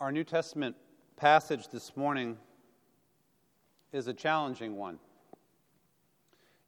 [0.00, 0.76] Our New Testament
[1.16, 2.36] passage this morning
[3.92, 5.00] is a challenging one.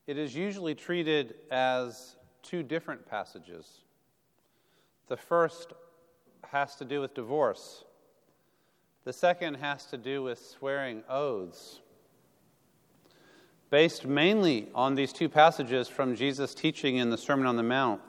[0.09, 3.83] It is usually treated as two different passages.
[5.07, 5.73] The first
[6.49, 7.85] has to do with divorce,
[9.05, 11.79] the second has to do with swearing oaths.
[13.71, 18.01] Based mainly on these two passages from Jesus' teaching in the Sermon on the Mount,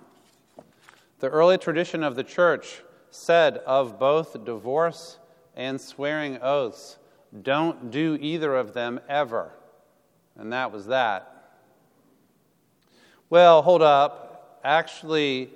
[1.19, 2.81] the early tradition of the church
[3.11, 5.19] said of both divorce
[5.55, 6.97] and swearing oaths,
[7.43, 9.51] don't do either of them ever.
[10.35, 11.27] And that was that.
[13.29, 14.59] Well, hold up.
[14.63, 15.49] Actually,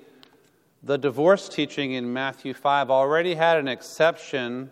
[0.82, 4.70] the divorce teaching in Matthew 5 already had an exception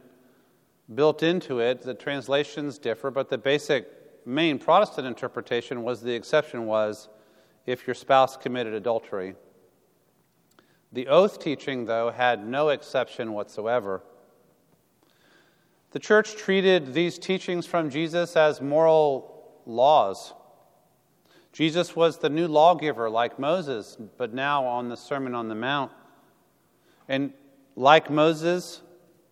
[0.94, 1.82] built into it.
[1.82, 3.88] The translations differ, but the basic
[4.26, 7.08] main Protestant interpretation was the exception was
[7.66, 9.34] if your spouse committed adultery.
[10.94, 14.00] The oath teaching, though, had no exception whatsoever.
[15.90, 20.34] The church treated these teachings from Jesus as moral laws.
[21.52, 25.90] Jesus was the new lawgiver, like Moses, but now on the Sermon on the Mount.
[27.08, 27.32] And
[27.74, 28.80] like Moses,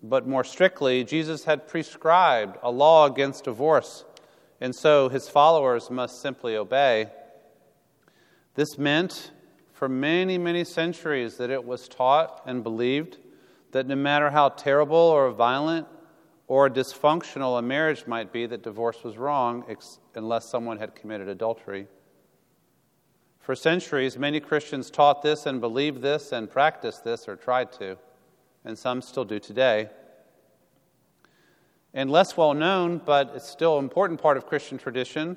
[0.03, 4.05] but more strictly, Jesus had prescribed a law against divorce,
[4.61, 7.07] and so his followers must simply obey.
[8.57, 9.31] This meant
[9.83, 13.19] for many, many centuries that it was taught and believed
[13.73, 15.89] that no matter how terrible or violent
[16.47, 21.27] or dysfunctional a marriage might be, that divorce was wrong ex- unless someone had committed
[21.27, 21.89] adultery.
[23.41, 27.99] For centuries, many Christians taught this and believed this and practiced this or tried to,
[28.65, 29.91] and some still do today.
[31.93, 35.37] And less well known, but it's still an important part of Christian tradition,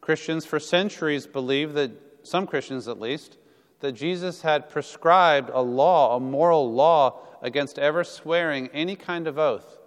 [0.00, 1.90] Christians for centuries believed that,
[2.22, 3.36] some Christians at least,
[3.82, 9.38] that Jesus had prescribed a law, a moral law, against ever swearing any kind of
[9.38, 9.78] oath.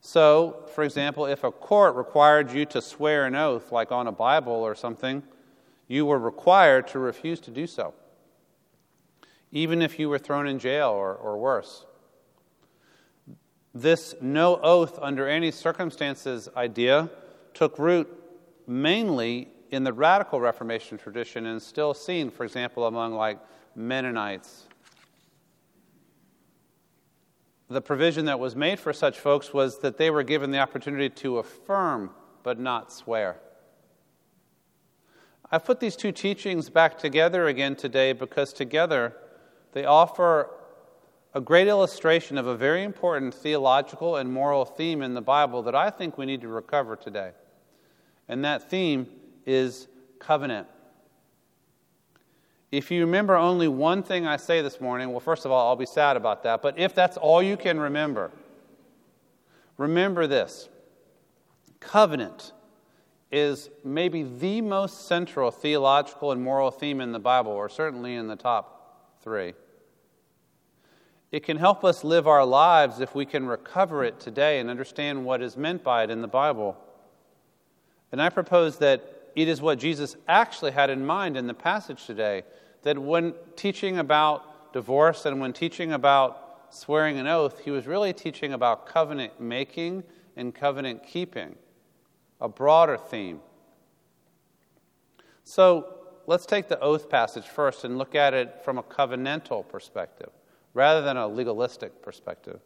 [0.00, 4.12] So, for example, if a court required you to swear an oath, like on a
[4.12, 5.22] Bible or something,
[5.86, 7.92] you were required to refuse to do so,
[9.52, 11.84] even if you were thrown in jail or, or worse.
[13.74, 17.10] This no oath under any circumstances idea
[17.52, 18.08] took root
[18.66, 23.38] mainly in the radical Reformation tradition and still seen, for example, among like
[23.74, 24.66] Mennonites.
[27.68, 31.08] The provision that was made for such folks was that they were given the opportunity
[31.08, 32.10] to affirm
[32.42, 33.36] but not swear.
[35.52, 39.14] I've put these two teachings back together again today because together
[39.72, 40.50] they offer
[41.32, 45.74] a great illustration of a very important theological and moral theme in the Bible that
[45.76, 47.30] I think we need to recover today.
[48.28, 49.06] And that theme
[49.50, 49.88] is
[50.18, 50.68] covenant.
[52.70, 55.76] If you remember only one thing I say this morning, well, first of all, I'll
[55.76, 56.62] be sad about that.
[56.62, 58.30] But if that's all you can remember,
[59.76, 60.68] remember this
[61.80, 62.52] covenant
[63.32, 68.28] is maybe the most central theological and moral theme in the Bible, or certainly in
[68.28, 69.54] the top three.
[71.32, 75.24] It can help us live our lives if we can recover it today and understand
[75.24, 76.76] what is meant by it in the Bible.
[78.12, 82.06] And I propose that it is what Jesus actually had in mind in the passage
[82.06, 82.42] today.
[82.82, 88.12] That when teaching about divorce and when teaching about swearing an oath, he was really
[88.12, 90.04] teaching about covenant making
[90.36, 91.56] and covenant keeping,
[92.40, 93.40] a broader theme.
[95.44, 95.94] So
[96.26, 100.30] let's take the oath passage first and look at it from a covenantal perspective
[100.74, 102.60] rather than a legalistic perspective.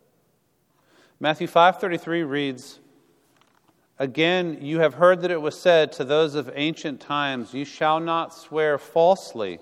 [1.20, 2.80] Matthew 5:33 reads,
[3.98, 8.00] Again, you have heard that it was said to those of ancient times, You shall
[8.00, 9.60] not swear falsely,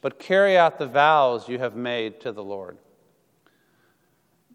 [0.00, 2.78] but carry out the vows you have made to the Lord.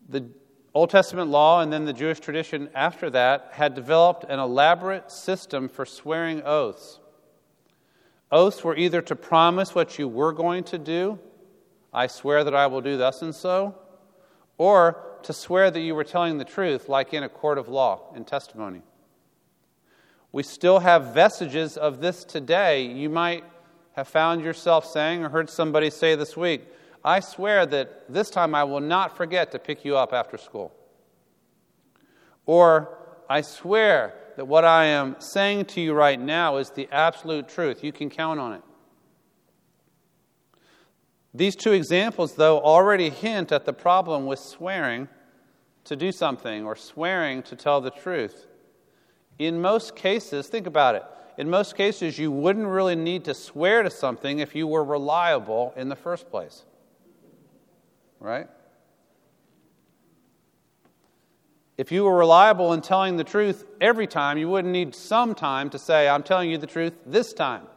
[0.10, 0.26] The
[0.74, 5.70] Old Testament law and then the Jewish tradition after that had developed an elaborate system
[5.70, 7.00] for swearing oaths.
[8.32, 11.18] Oaths were either to promise what you were going to do,
[11.92, 13.76] I swear that I will do thus and so,
[14.58, 18.14] or to swear that you were telling the truth, like in a court of law
[18.16, 18.82] in testimony.
[20.32, 22.86] We still have vestiges of this today.
[22.86, 23.44] You might
[23.94, 26.68] have found yourself saying, or heard somebody say this week,
[27.04, 30.74] I swear that this time I will not forget to pick you up after school.
[32.46, 32.98] Or,
[33.30, 37.84] I swear that what I am saying to you right now is the absolute truth.
[37.84, 38.62] You can count on it.
[41.34, 45.08] These two examples, though, already hint at the problem with swearing
[45.84, 48.48] to do something or swearing to tell the truth.
[49.38, 51.04] In most cases, think about it.
[51.38, 55.74] In most cases, you wouldn't really need to swear to something if you were reliable
[55.78, 56.66] in the first place.
[58.20, 58.48] Right?
[61.78, 65.70] If you were reliable in telling the truth every time, you wouldn't need some time
[65.70, 67.68] to say, I'm telling you the truth this time.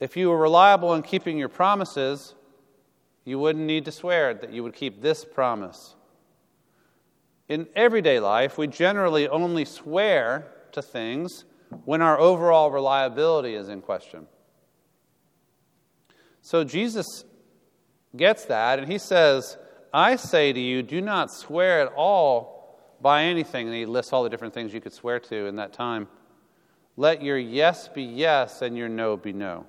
[0.00, 2.34] If you were reliable in keeping your promises,
[3.24, 5.94] you wouldn't need to swear that you would keep this promise.
[7.48, 11.44] In everyday life, we generally only swear to things
[11.84, 14.26] when our overall reliability is in question.
[16.42, 17.24] So Jesus
[18.16, 19.56] gets that, and he says,
[19.92, 23.68] I say to you, do not swear at all by anything.
[23.68, 26.08] And he lists all the different things you could swear to in that time.
[26.96, 29.66] Let your yes be yes and your no be no.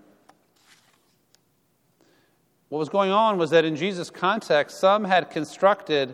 [2.75, 6.13] What was going on was that in Jesus' context, some had constructed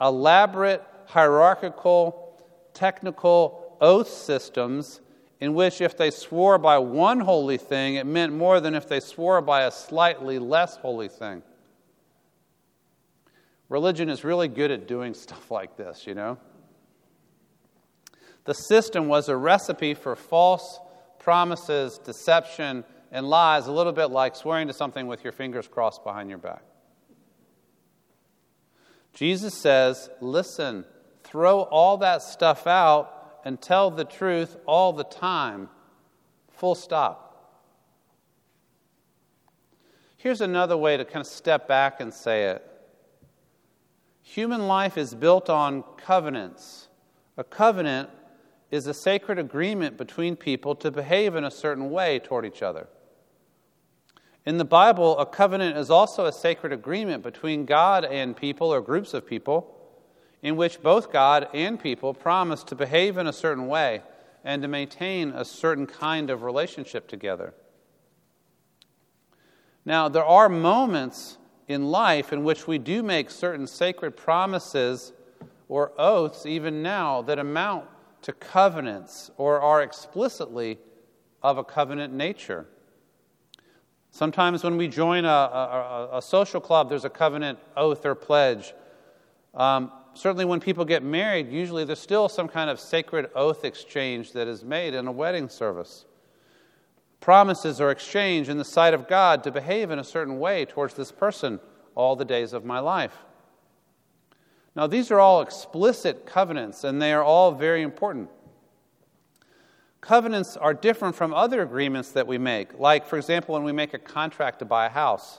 [0.00, 2.42] elaborate, hierarchical,
[2.74, 5.00] technical oath systems
[5.38, 8.98] in which, if they swore by one holy thing, it meant more than if they
[8.98, 11.40] swore by a slightly less holy thing.
[13.68, 16.36] Religion is really good at doing stuff like this, you know?
[18.42, 20.80] The system was a recipe for false
[21.20, 26.02] promises, deception, and lies, a little bit like swearing to something with your fingers crossed
[26.02, 26.62] behind your back.
[29.12, 30.86] Jesus says, listen,
[31.22, 35.68] throw all that stuff out and tell the truth all the time.
[36.52, 37.28] Full stop.
[40.16, 42.66] Here's another way to kind of step back and say it
[44.22, 46.88] Human life is built on covenants.
[47.36, 48.08] A covenant
[48.70, 52.86] is a sacred agreement between people to behave in a certain way toward each other.
[54.44, 58.80] In the Bible, a covenant is also a sacred agreement between God and people or
[58.80, 59.78] groups of people
[60.42, 64.02] in which both God and people promise to behave in a certain way
[64.44, 67.54] and to maintain a certain kind of relationship together.
[69.84, 75.12] Now, there are moments in life in which we do make certain sacred promises
[75.68, 77.86] or oaths, even now, that amount
[78.22, 80.78] to covenants or are explicitly
[81.42, 82.66] of a covenant nature.
[84.12, 88.74] Sometimes when we join a, a, a social club, there's a covenant oath or pledge.
[89.54, 94.32] Um, certainly, when people get married, usually there's still some kind of sacred oath exchange
[94.32, 96.04] that is made in a wedding service.
[97.20, 100.92] Promises are exchanged in the sight of God to behave in a certain way towards
[100.92, 101.58] this person
[101.94, 103.16] all the days of my life.
[104.76, 108.28] Now, these are all explicit covenants, and they are all very important.
[110.02, 113.94] Covenants are different from other agreements that we make, like, for example, when we make
[113.94, 115.38] a contract to buy a house.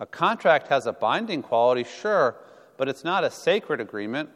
[0.00, 2.36] A contract has a binding quality, sure,
[2.76, 4.30] but it's not a sacred agreement.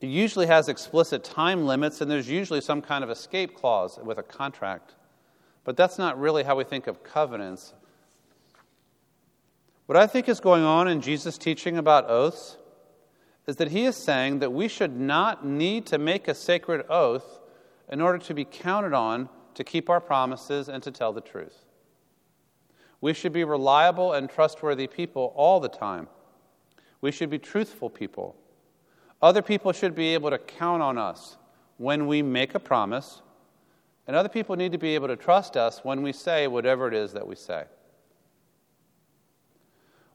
[0.00, 4.16] It usually has explicit time limits, and there's usually some kind of escape clause with
[4.16, 4.94] a contract.
[5.64, 7.74] But that's not really how we think of covenants.
[9.84, 12.56] What I think is going on in Jesus' teaching about oaths
[13.46, 17.40] is that he is saying that we should not need to make a sacred oath
[17.90, 21.64] in order to be counted on to keep our promises and to tell the truth.
[23.00, 26.08] We should be reliable and trustworthy people all the time.
[27.00, 28.36] We should be truthful people.
[29.22, 31.36] Other people should be able to count on us
[31.76, 33.22] when we make a promise,
[34.06, 36.94] and other people need to be able to trust us when we say whatever it
[36.94, 37.64] is that we say.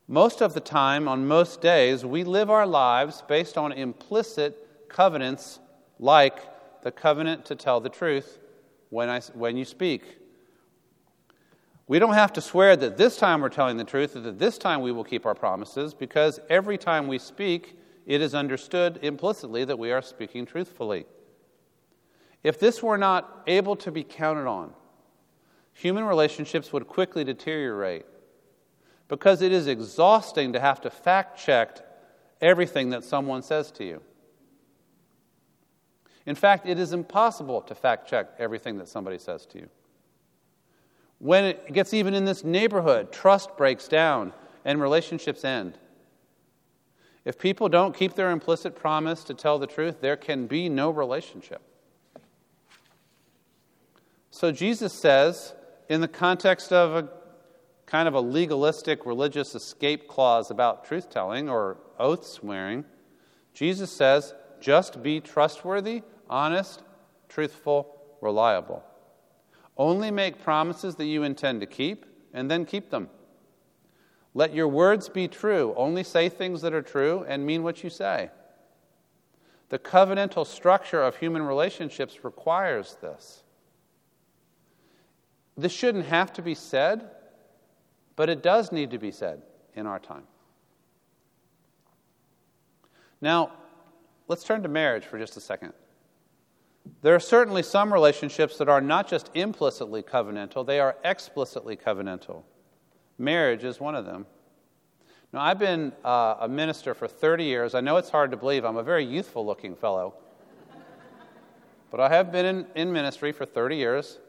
[0.08, 5.60] Most of the time, on most days, we live our lives based on implicit covenants
[6.00, 6.53] like
[6.84, 8.40] the covenant to tell the truth
[8.90, 10.20] when, I, when you speak.
[11.88, 14.82] We don't have to swear that this time we're telling the truth, that this time
[14.82, 19.78] we will keep our promises, because every time we speak, it is understood implicitly that
[19.78, 21.06] we are speaking truthfully.
[22.44, 24.74] If this were not able to be counted on,
[25.74, 28.06] human relationships would quickly deteriorate
[29.08, 31.80] because it is exhausting to have to fact check
[32.42, 34.02] everything that someone says to you.
[36.26, 39.70] In fact, it is impossible to fact check everything that somebody says to you.
[41.20, 44.34] When it gets even in this neighborhood, trust breaks down
[44.66, 45.78] and relationships end.
[47.26, 50.90] If people don't keep their implicit promise to tell the truth, there can be no
[50.90, 51.62] relationship.
[54.32, 55.54] So Jesus says,
[55.90, 57.10] in the context of a
[57.86, 62.84] kind of a legalistic religious escape clause about truth telling or oath swearing,
[63.54, 66.02] Jesus says, just be trustworthy,
[66.34, 66.82] honest,
[67.30, 68.84] truthful, reliable.
[69.78, 73.08] Only make promises that you intend to keep, and then keep them.
[74.34, 75.76] Let your words be true.
[75.78, 78.32] Only say things that are true and mean what you say.
[79.70, 83.44] The covenantal structure of human relationships requires this.
[85.56, 87.12] This shouldn't have to be said,
[88.16, 89.44] but it does need to be said
[89.76, 90.24] in our time.
[93.22, 93.52] Now,
[94.28, 95.74] let's turn to marriage for just a second.
[97.02, 102.44] There are certainly some relationships that are not just implicitly covenantal, they are explicitly covenantal.
[103.18, 104.26] Marriage is one of them.
[105.32, 107.74] Now, I've been uh, a minister for 30 years.
[107.74, 108.66] I know it's hard to believe.
[108.66, 110.14] I'm a very youthful looking fellow.
[111.90, 114.20] but I have been in, in ministry for 30 years.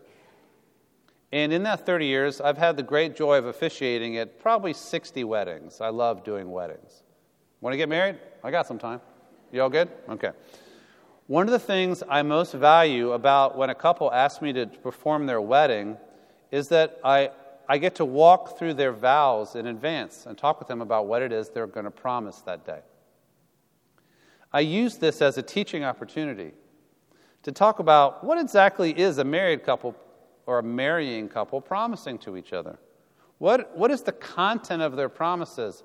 [1.31, 5.25] And in that 30 years, I've had the great joy of officiating at probably 60
[5.25, 5.81] weddings.
[5.81, 7.03] I love doing weddings.
[7.61, 8.19] Want to get married?
[8.43, 9.01] I got some time.
[9.53, 9.89] You all good?
[10.09, 10.31] Okay.
[11.27, 15.25] One of the things I most value about when a couple asks me to perform
[15.25, 15.97] their wedding
[16.51, 17.31] is that I,
[17.67, 21.23] I get to walk through their vows in advance and talk with them about what
[21.23, 22.81] it is they're going to promise that day.
[24.53, 26.53] I use this as a teaching opportunity
[27.43, 29.97] to talk about what exactly is a married couple
[30.45, 32.79] or a marrying couple promising to each other.
[33.39, 35.85] What, what is the content of their promises?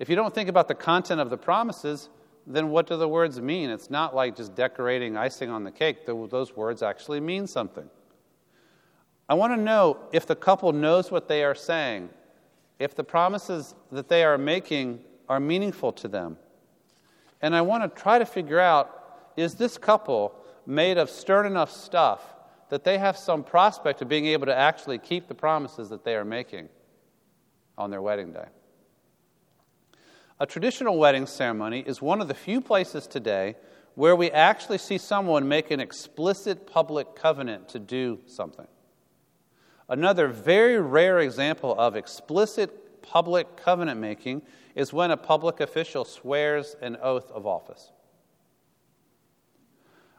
[0.00, 2.08] If you don't think about the content of the promises,
[2.46, 3.70] then what do the words mean?
[3.70, 6.06] It's not like just decorating icing on the cake.
[6.06, 7.88] Those words actually mean something.
[9.28, 12.10] I want to know if the couple knows what they are saying,
[12.78, 16.36] if the promises that they are making are meaningful to them.
[17.40, 18.96] And I want to try to figure out
[19.36, 20.34] is this couple
[20.66, 22.20] made of stern enough stuff
[22.68, 26.16] that they have some prospect of being able to actually keep the promises that they
[26.16, 26.68] are making
[27.78, 28.46] on their wedding day?
[30.40, 33.56] A traditional wedding ceremony is one of the few places today
[33.94, 38.66] where we actually see someone make an explicit public covenant to do something.
[39.90, 44.40] Another very rare example of explicit public covenant making
[44.74, 47.92] is when a public official swears an oath of office.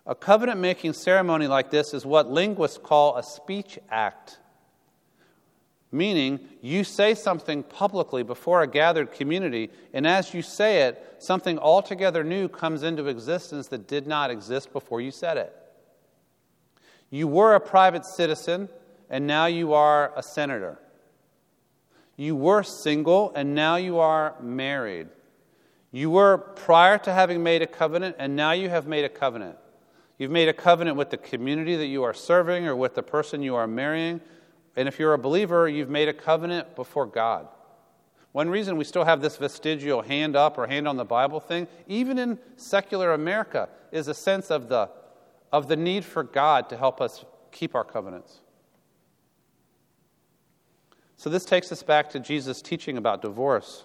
[0.06, 4.38] A covenant making ceremony like this is what linguists call a speech act
[5.92, 11.60] meaning you say something publicly before a gathered community, and as you say it, something
[11.60, 15.56] altogether new comes into existence that did not exist before you said it.
[17.10, 18.70] You were a private citizen,
[19.10, 20.80] and now you are a senator.
[22.16, 25.10] You were single, and now you are married.
[25.92, 29.58] You were prior to having made a covenant, and now you have made a covenant.
[30.18, 33.42] You've made a covenant with the community that you are serving or with the person
[33.42, 34.22] you are marrying
[34.76, 37.48] and if you're a believer, you've made a covenant before God.
[38.32, 41.68] One reason we still have this vestigial hand up or hand on the Bible thing,
[41.88, 44.90] even in secular America, is a sense of the,
[45.52, 48.40] of the need for God to help us keep our covenants.
[51.18, 53.84] So this takes us back to Jesus' teaching about divorce.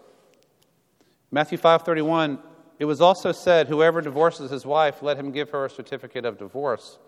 [1.30, 2.38] Matthew 5:31,
[2.78, 6.38] it was also said, whoever divorces his wife, let him give her a certificate of
[6.38, 6.98] divorce.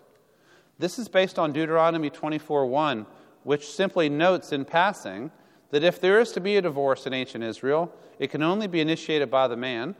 [0.77, 3.05] This is based on Deuteronomy 24:1
[3.43, 5.31] which simply notes in passing
[5.71, 8.81] that if there is to be a divorce in ancient Israel, it can only be
[8.81, 9.95] initiated by the man,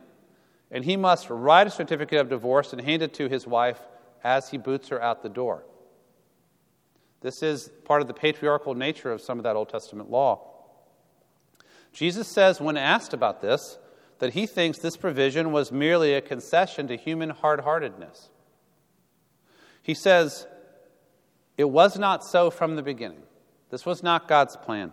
[0.70, 3.80] and he must write a certificate of divorce and hand it to his wife
[4.22, 5.64] as he boots her out the door.
[7.20, 10.46] This is part of the patriarchal nature of some of that Old Testament law.
[11.92, 13.78] Jesus says, when asked about this,
[14.20, 18.28] that he thinks this provision was merely a concession to human hard heartedness.
[19.82, 20.46] He says,
[21.56, 23.22] It was not so from the beginning.
[23.70, 24.92] This was not God's plan.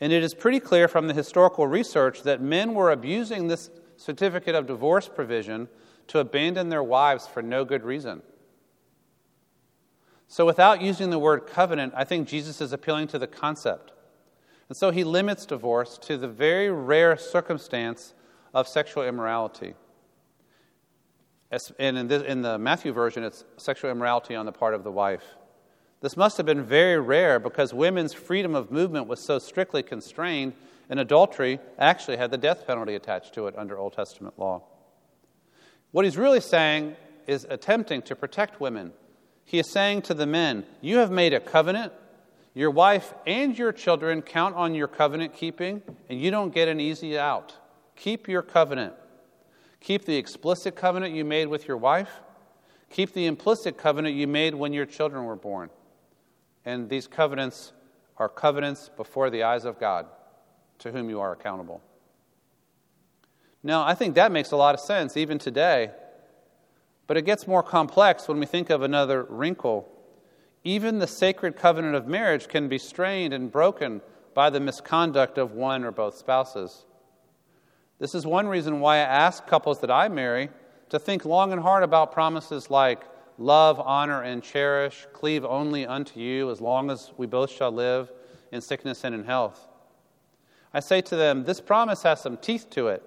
[0.00, 4.54] And it is pretty clear from the historical research that men were abusing this certificate
[4.54, 5.68] of divorce provision
[6.06, 8.22] to abandon their wives for no good reason.
[10.26, 13.92] So, without using the word covenant, I think Jesus is appealing to the concept.
[14.68, 18.14] And so he limits divorce to the very rare circumstance
[18.54, 19.74] of sexual immorality.
[21.80, 25.24] And in, the Matthew version, it's sexual immorality on the part of the wife.
[26.00, 30.54] This must have been very rare because women's freedom of movement was so strictly constrained,
[30.88, 34.62] and adultery actually had the death penalty attached to it under Old Testament law.
[35.92, 38.92] What he's really saying is attempting to protect women.
[39.44, 41.92] He is saying to the men, You have made a covenant.
[42.54, 46.80] Your wife and your children count on your covenant keeping, and you don't get an
[46.80, 47.54] easy out.
[47.94, 48.94] Keep your covenant.
[49.80, 52.10] Keep the explicit covenant you made with your wife.
[52.88, 55.70] Keep the implicit covenant you made when your children were born.
[56.64, 57.72] And these covenants
[58.16, 60.06] are covenants before the eyes of God,
[60.78, 61.80] to whom you are accountable.
[63.62, 65.90] Now, I think that makes a lot of sense even today,
[67.06, 69.88] but it gets more complex when we think of another wrinkle.
[70.64, 74.00] Even the sacred covenant of marriage can be strained and broken
[74.34, 76.84] by the misconduct of one or both spouses.
[77.98, 80.50] This is one reason why I ask couples that I marry
[80.88, 83.04] to think long and hard about promises like
[83.40, 88.12] love, honor, and cherish, cleave only unto you as long as we both shall live
[88.52, 89.66] in sickness and in health.
[90.74, 93.02] I say to them, this promise has some teeth to it,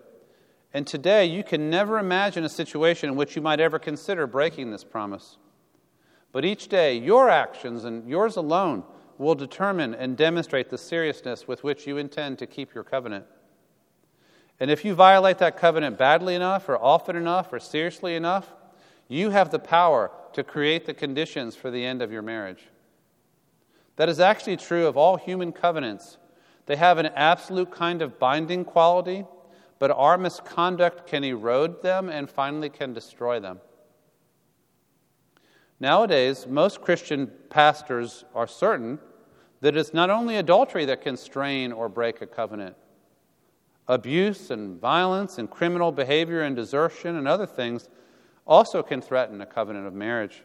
[0.73, 4.71] And today, you can never imagine a situation in which you might ever consider breaking
[4.71, 5.37] this promise.
[6.31, 8.83] But each day, your actions and yours alone
[9.19, 13.25] will determine and demonstrate the seriousness with which you intend to keep your covenant.
[14.59, 18.51] And if you violate that covenant badly enough, or often enough, or seriously enough,
[19.07, 22.63] you have the power to create the conditions for the end of your marriage.
[23.95, 26.17] That is actually true of all human covenants.
[26.65, 29.25] They have an absolute kind of binding quality,
[29.79, 33.59] but our misconduct can erode them and finally can destroy them.
[35.79, 38.99] Nowadays, most Christian pastors are certain
[39.59, 42.75] that it's not only adultery that can strain or break a covenant.
[43.87, 47.89] Abuse and violence and criminal behavior and desertion and other things
[48.45, 50.43] also can threaten a covenant of marriage.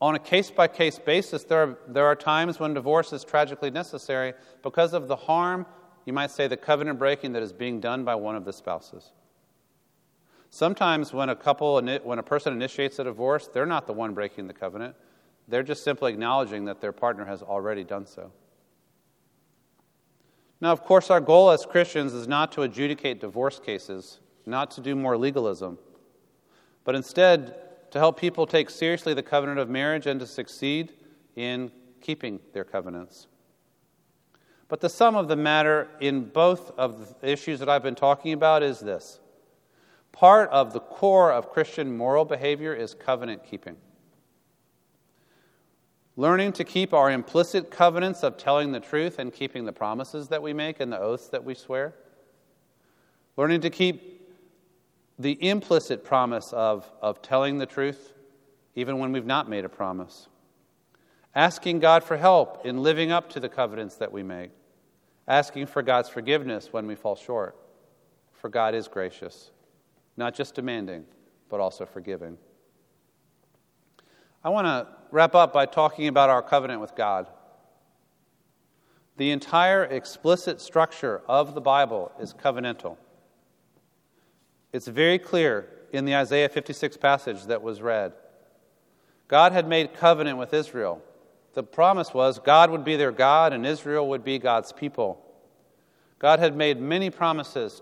[0.00, 3.70] On a case by case basis, there are, there are times when divorce is tragically
[3.70, 5.64] necessary because of the harm,
[6.04, 9.12] you might say, the covenant breaking that is being done by one of the spouses.
[10.50, 14.46] Sometimes when a couple, when a person initiates a divorce, they're not the one breaking
[14.46, 14.94] the covenant.
[15.48, 18.32] They're just simply acknowledging that their partner has already done so.
[20.60, 24.80] Now, of course, our goal as Christians is not to adjudicate divorce cases, not to
[24.80, 25.78] do more legalism,
[26.86, 27.56] but instead
[27.90, 30.92] to help people take seriously the covenant of marriage and to succeed
[31.34, 33.26] in keeping their covenants.
[34.68, 38.32] But the sum of the matter in both of the issues that I've been talking
[38.32, 39.18] about is this
[40.12, 43.76] part of the core of Christian moral behavior is covenant keeping.
[46.16, 50.40] Learning to keep our implicit covenants of telling the truth and keeping the promises that
[50.40, 51.94] we make and the oaths that we swear.
[53.36, 54.15] Learning to keep
[55.18, 58.12] the implicit promise of, of telling the truth,
[58.74, 60.28] even when we've not made a promise.
[61.34, 64.50] Asking God for help in living up to the covenants that we make.
[65.28, 67.56] Asking for God's forgiveness when we fall short.
[68.32, 69.50] For God is gracious,
[70.16, 71.04] not just demanding,
[71.48, 72.38] but also forgiving.
[74.44, 77.28] I want to wrap up by talking about our covenant with God.
[79.16, 82.98] The entire explicit structure of the Bible is covenantal.
[84.76, 88.12] It's very clear in the Isaiah 56 passage that was read.
[89.26, 91.02] God had made covenant with Israel.
[91.54, 95.24] The promise was God would be their God and Israel would be God's people.
[96.18, 97.80] God had made many promises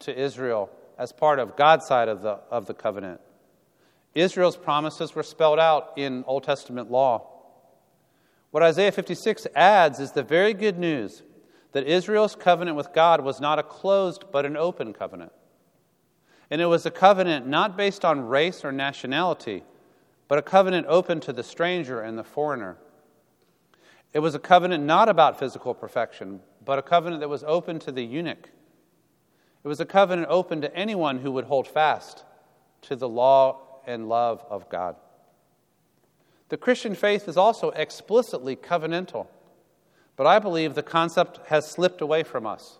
[0.00, 3.20] to Israel as part of God's side of the, of the covenant.
[4.16, 7.30] Israel's promises were spelled out in Old Testament law.
[8.50, 11.22] What Isaiah 56 adds is the very good news
[11.70, 15.30] that Israel's covenant with God was not a closed but an open covenant.
[16.54, 19.64] And it was a covenant not based on race or nationality,
[20.28, 22.76] but a covenant open to the stranger and the foreigner.
[24.12, 27.90] It was a covenant not about physical perfection, but a covenant that was open to
[27.90, 28.50] the eunuch.
[29.64, 32.22] It was a covenant open to anyone who would hold fast
[32.82, 34.94] to the law and love of God.
[36.50, 39.26] The Christian faith is also explicitly covenantal,
[40.14, 42.78] but I believe the concept has slipped away from us.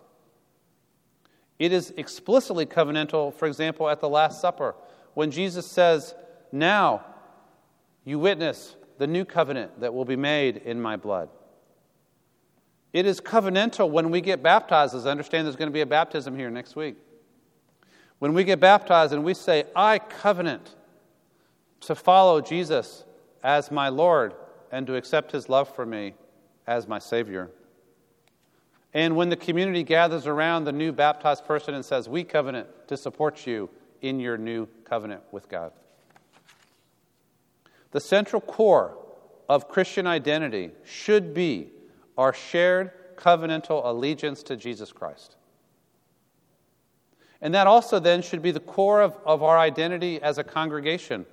[1.58, 4.74] It is explicitly covenantal, for example, at the Last Supper,
[5.14, 6.14] when Jesus says,
[6.50, 7.04] Now
[8.04, 11.28] you witness the new covenant that will be made in my blood.
[12.92, 15.86] It is covenantal when we get baptized, as I understand there's going to be a
[15.86, 16.96] baptism here next week.
[18.20, 20.76] When we get baptized and we say, I covenant
[21.80, 23.04] to follow Jesus
[23.42, 24.34] as my Lord
[24.70, 26.14] and to accept his love for me
[26.66, 27.50] as my Savior.
[28.94, 32.96] And when the community gathers around the new baptized person and says, We covenant to
[32.96, 33.68] support you
[34.00, 35.72] in your new covenant with God.
[37.90, 38.96] The central core
[39.48, 41.70] of Christian identity should be
[42.16, 45.36] our shared covenantal allegiance to Jesus Christ.
[47.40, 51.26] And that also then should be the core of, of our identity as a congregation.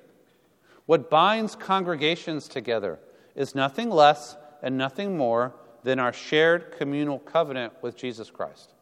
[0.86, 3.00] What binds congregations together
[3.36, 8.74] is nothing less and nothing more than our shared communal covenant with Jesus Christ.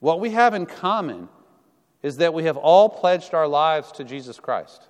[0.00, 1.28] What we have in common
[2.02, 4.88] is that we have all pledged our lives to Jesus Christ.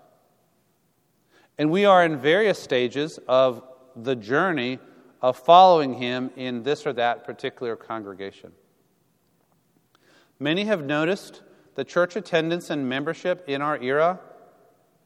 [1.59, 3.63] And we are in various stages of
[3.95, 4.81] the journey
[5.23, 8.53] of following him in this or that particular congregation.
[10.41, 11.43] Many have noticed
[11.77, 14.19] the church attendance and membership in our era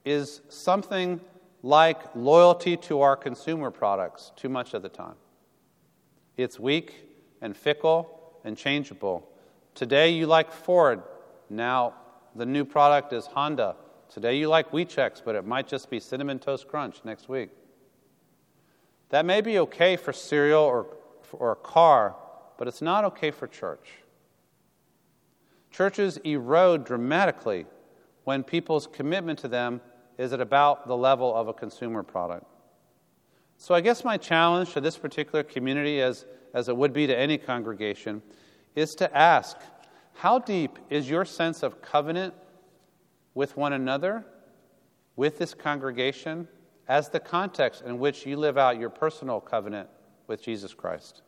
[0.05, 1.21] is something
[1.63, 5.17] like loyalty to our consumer products too much of the time.
[6.37, 6.95] It's weak
[7.41, 9.29] and fickle and changeable.
[9.75, 11.03] Today you like Ford,
[11.51, 11.95] now
[12.35, 13.77] the new product is Honda.
[14.09, 17.51] Today you like Chex, but it might just be Cinnamon Toast Crunch next week.
[19.11, 20.87] That may be okay for cereal or,
[21.33, 22.15] or a car,
[22.57, 23.89] but it's not okay for church.
[25.71, 27.67] Churches erode dramatically
[28.25, 29.81] when people's commitment to them
[30.19, 32.45] is at about the level of a consumer product.
[33.57, 37.17] So, I guess my challenge to this particular community, as, as it would be to
[37.17, 38.23] any congregation,
[38.75, 39.57] is to ask
[40.15, 42.35] how deep is your sense of covenant
[43.35, 44.25] with one another,
[45.17, 46.47] with this congregation,
[46.89, 49.89] as the context in which you live out your personal covenant
[50.27, 51.23] with Jesus Christ?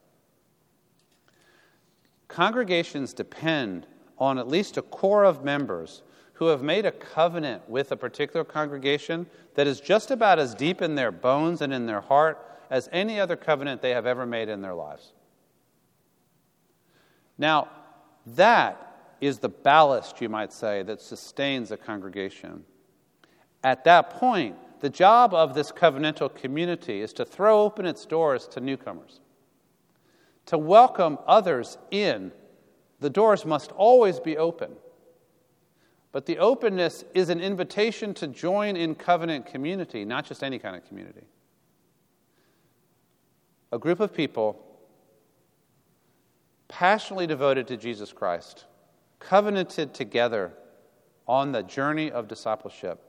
[2.29, 3.87] Congregations depend
[4.19, 6.03] on at least a core of members
[6.41, 9.27] who have made a covenant with a particular congregation
[9.57, 13.21] that is just about as deep in their bones and in their heart as any
[13.21, 15.13] other covenant they have ever made in their lives.
[17.37, 17.69] Now,
[18.25, 22.65] that is the ballast, you might say, that sustains a congregation.
[23.63, 28.49] At that point, the job of this covenantal community is to throw open its doors
[28.49, 29.21] to newcomers,
[30.47, 32.33] to welcome others in.
[33.01, 34.71] The doors must always be open.
[36.13, 40.75] But the openness is an invitation to join in covenant community, not just any kind
[40.75, 41.27] of community.
[43.73, 44.61] A group of people
[46.67, 48.65] passionately devoted to Jesus Christ,
[49.21, 50.53] covenanted together
[51.29, 53.01] on the journey of discipleship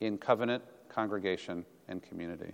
[0.00, 2.52] in covenant, congregation, and community.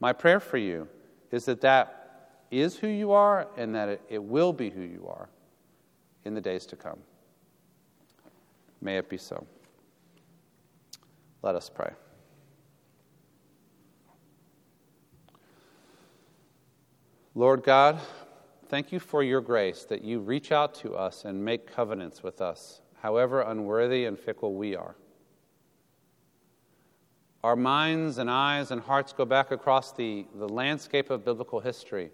[0.00, 0.88] My prayer for you
[1.30, 5.28] is that that is who you are and that it, will be who you are
[6.24, 6.98] in the days to come.
[8.84, 9.46] May it be so.
[11.42, 11.90] Let us pray.
[17.34, 17.98] Lord God,
[18.68, 22.42] thank you for your grace that you reach out to us and make covenants with
[22.42, 24.94] us, however unworthy and fickle we are.
[27.42, 32.10] Our minds and eyes and hearts go back across the, the landscape of biblical history.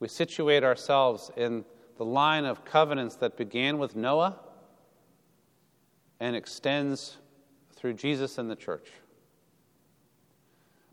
[0.00, 1.64] We situate ourselves in
[1.96, 4.36] the line of covenants that began with Noah
[6.22, 7.16] and extends
[7.74, 8.90] through Jesus and the church.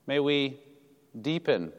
[0.08, 0.60] May we
[1.22, 1.72] deepen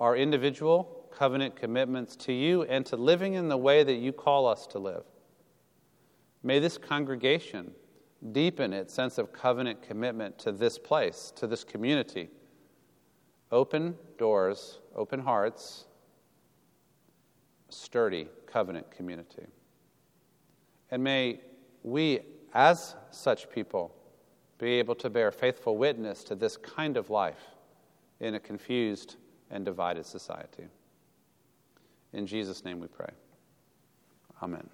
[0.00, 4.48] our individual covenant commitments to you and to living in the way that you call
[4.48, 5.04] us to live.
[6.42, 7.70] May this congregation
[8.32, 12.28] deepen its sense of covenant commitment to this place, to this community.
[13.52, 15.84] Open doors, open hearts,
[17.68, 19.46] sturdy covenant community.
[20.90, 21.38] And may
[21.84, 22.22] we
[22.54, 23.94] as such people,
[24.58, 27.54] be able to bear faithful witness to this kind of life
[28.20, 29.16] in a confused
[29.50, 30.64] and divided society.
[32.12, 33.10] In Jesus' name we pray.
[34.42, 34.68] Amen.